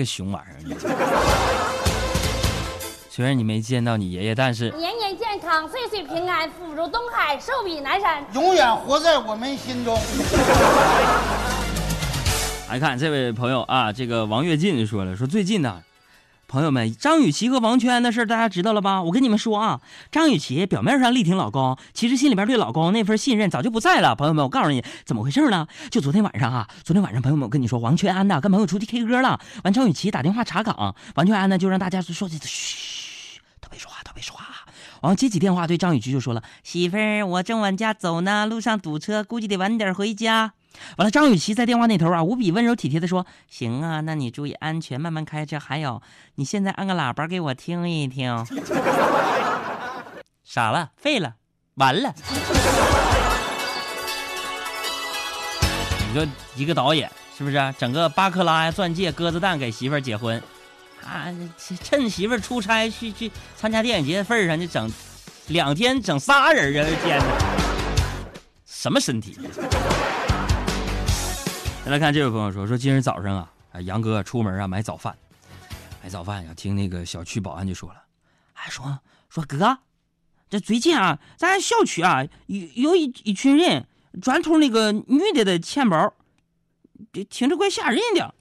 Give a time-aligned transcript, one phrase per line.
[0.00, 0.76] 个熊玩意儿！
[3.10, 8.24] 虽然你没见到你爷爷，但是年年健康，岁岁平安，福如东海，寿比南山。
[8.32, 9.94] 永远活在我们心中。
[12.70, 15.82] 来看这位朋友啊，这个王跃进就说了，说最近呢，
[16.50, 19.00] 朋友们，张雨绮和王全安的事大家知道了吧？
[19.04, 19.80] 我跟你们说啊，
[20.10, 24.16] 张雨绮表面上力挺老公，其实心里边对老公那份信任早就不在了。
[24.16, 25.68] 朋友们，我告诉你怎么回事呢？
[25.92, 32.36] 就昨天晚上啊，昨天晚上朋友们，我跟你说，王全安呢跟朋友出去 K 歌了，完张雨绮打电话查岗，王全安呢就让大家说嘘，
[33.60, 34.44] 都别说话，都别说话。
[35.02, 40.54] 完接起电话对张雨绮就说了，媳妇儿，我正往家走呢，路上堵车，估计得晚点回家。
[40.96, 45.58] 完了，张雨绮在电话那头啊，无比温柔体贴的说：“行啊，那你注意安全，慢慢开车。
[45.58, 46.00] 还有，
[46.36, 48.46] 你现在按个喇叭给我听一听。
[50.44, 51.34] ”傻了，废了，
[51.74, 52.14] 完了。
[56.08, 56.26] 你说
[56.56, 60.42] 一个导演是不是整个巴克拉呀、钻戒、鸽子蛋给媳妇儿结婚
[61.04, 61.26] 啊？
[61.84, 64.90] 趁媳妇儿出差去去参加电影节的份上，就整
[65.48, 66.88] 两天整仨人啊！
[67.04, 67.24] 天哪，
[68.66, 69.38] 什么身体？
[71.90, 75.12] 来看这位朋友说说今日早上啊，啊杨哥出门啊买早饭，
[76.00, 78.00] 买早饭呀，听那个小区保安就说了，
[78.52, 79.76] 哎说说哥，
[80.48, 83.88] 这最近啊，咱小区啊有有一一群人
[84.22, 86.14] 专偷那个女的的钱包，
[87.12, 88.32] 这听着怪吓人的。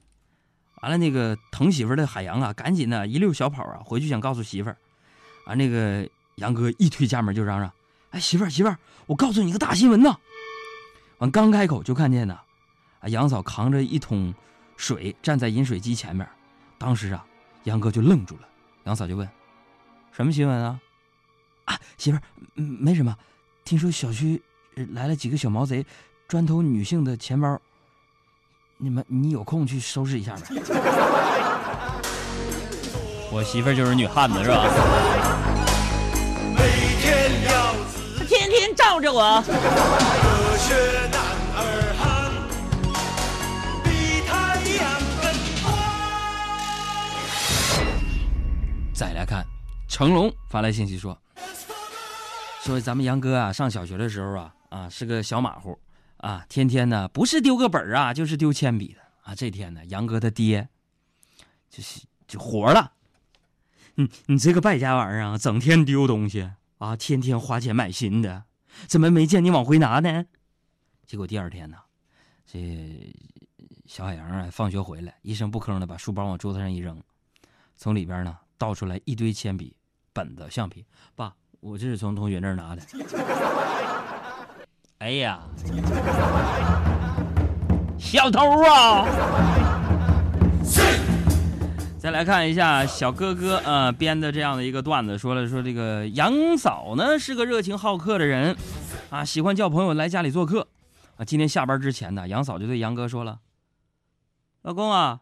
[0.83, 4.77] 完了那个疼媳妇的海洋啊，赶紧呢一溜小跑啊回去想告诉媳妇儿，
[5.47, 7.71] 啊那个杨哥一推家门就嚷嚷，
[8.11, 8.77] 哎媳妇儿媳妇儿，
[9.07, 10.15] 我告诉你个大新闻呐！
[11.17, 12.39] 完刚开口就看见呢。
[12.99, 14.33] 啊，杨嫂扛着一桶
[14.77, 16.27] 水站在饮水机前面，
[16.77, 17.25] 当时啊，
[17.63, 18.41] 杨哥就愣住了。
[18.85, 19.27] 杨嫂就问
[20.11, 20.79] ：“什么新闻啊？”
[21.65, 22.21] 啊，媳妇儿，
[22.55, 23.15] 没什么。
[23.63, 24.41] 听说小区
[24.93, 25.85] 来了几个小毛贼，
[26.27, 27.59] 专偷女性的钱包。
[28.77, 30.41] 你们，你有空去收拾一下呗。
[33.31, 34.65] 我媳妇儿就是女汉子，是吧？
[38.17, 39.43] 她天天罩着我。
[48.99, 49.47] 再来看，
[49.87, 51.17] 成龙发来信息说
[52.61, 55.79] ：“说咱们杨哥啊，上小学的时候啊，啊是个小马虎，
[56.17, 59.33] 啊天天呢不是丢个本啊，就是丢铅笔的啊。
[59.33, 60.67] 这天呢，杨哥他爹
[61.69, 62.91] 就是就活了，
[63.95, 68.43] 你你这个败家玩意儿啊，整天丢东西啊，天天花钱买新的，
[68.85, 70.25] 怎么没见你往回拿呢？
[71.05, 71.77] 结果第二天呢，
[72.45, 73.15] 这
[73.85, 77.01] 小海洋啊，放学回来一声不吭的把书包往桌子上一扔，
[77.77, 79.73] 从里边呢。”倒出来一堆铅笔、
[80.13, 80.85] 本子、橡皮，
[81.15, 82.81] 爸，我这是从同学那儿拿的。
[84.99, 85.39] 哎呀，
[87.97, 89.07] 小偷啊！
[91.97, 98.57] 再来看一下小哥哥呃编的这样的一个段子，说了说这个杨嫂呢是个热情好客的人，
[99.09, 100.67] 啊，喜欢叫朋友来家里做客，
[101.15, 103.39] 啊，今天下班之前呢，杨嫂就对杨哥说了
[104.63, 105.21] ：“老公啊，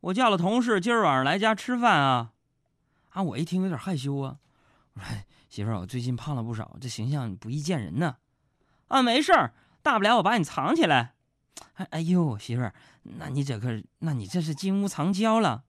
[0.00, 2.30] 我叫了同事今儿晚上来家吃饭啊。”
[3.12, 4.36] 啊，我一听有点害羞啊，
[4.94, 5.06] 我说
[5.50, 8.16] 媳妇儿，我最近胖了不少，这形象不易见人呢。
[8.88, 11.12] 啊，没事儿，大不了我把你藏起来。
[11.74, 15.64] 哎哎呦，媳妇儿，那你这可，那你这是金屋藏娇了。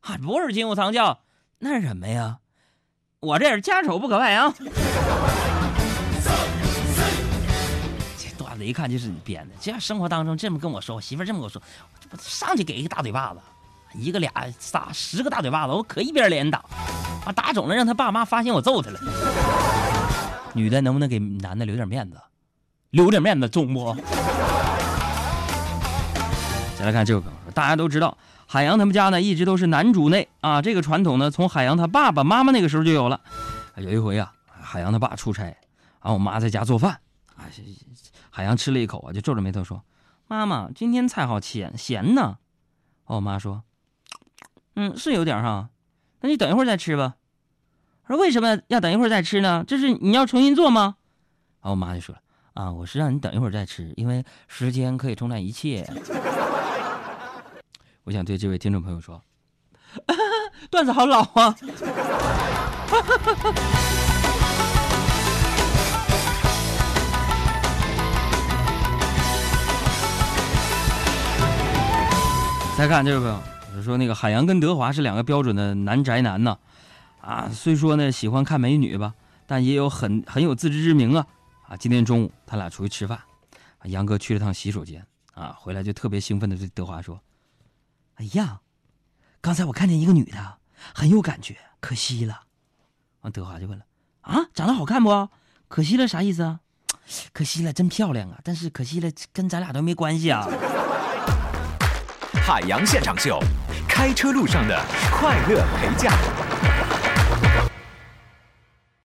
[0.00, 1.22] 啊不是金屋藏娇，
[1.58, 2.38] 那是什么呀？
[3.18, 4.54] 我这是家丑不可外扬。
[8.16, 9.54] 这段子一看就是你编的。
[9.60, 11.60] 这要生活当中这么跟我说，我媳妇这么跟我说，
[11.92, 13.40] 我这不上去给一个大嘴巴子，
[13.98, 16.58] 一个俩仨十个大嘴巴子，我可一边连打，
[17.24, 19.00] 啊打肿了让他爸妈发现我揍他了。
[20.52, 22.16] 女的能不能给男的留点面子？
[22.90, 23.94] 留点面子中不？
[26.78, 28.16] 再来看这个梗，大家都知道。
[28.46, 33.20] 海洋他们家呢，一直都是男主内啊，这个传统呢，从海洋他爸爸妈妈那个时候就有了。
[33.76, 35.56] 有一回啊，海洋他爸出差，
[35.98, 36.92] 啊我妈在家做饭，
[37.34, 37.44] 啊，
[38.30, 39.82] 海洋吃了一口啊，就皱着眉头说
[40.28, 42.38] ：“妈妈，今天菜好咸咸呢。”
[43.06, 43.62] 我妈说
[44.76, 45.70] ：“嗯，是有点哈，
[46.20, 47.16] 那你等一会儿再吃吧。”
[48.06, 49.64] 我说：“为什么要等一会儿再吃呢？
[49.66, 50.96] 这是你要重新做吗？”
[51.60, 52.20] 然后我妈就说了
[52.54, 55.84] ：“啊，我是让你等一会儿再吃，因为时间可以冲淡一切。
[58.04, 59.20] ”我想对这位听众朋友说，
[60.70, 61.56] 段子好老啊！
[72.78, 73.42] 再看这位朋友，
[73.76, 76.58] 就说那个海洋跟德华是两个标准的男宅男呢，
[77.20, 79.14] 啊，虽说呢喜欢看美女吧，
[79.46, 81.26] 但也有很很有自知之明啊！
[81.68, 83.20] 啊，今天中午他俩出去吃饭，
[83.84, 87.20] 杨哥去了趟洗手间，啊，回来就特别兴奋的对德华说。
[88.14, 88.60] 哎呀，
[89.42, 90.56] 刚才我看见一个女的，
[90.94, 92.44] 很有感觉，可惜了。
[93.20, 93.84] 完，德华就问了
[94.22, 95.28] ：“啊，长得好看不？
[95.68, 96.60] 可惜了啥意思啊？
[97.34, 98.40] 可惜了，真漂亮啊！
[98.42, 100.48] 但是可惜了，跟咱俩都没关系啊。”
[102.46, 103.40] 海洋现场秀，
[103.96, 104.78] 开车路上的
[105.10, 106.12] 快乐陪驾。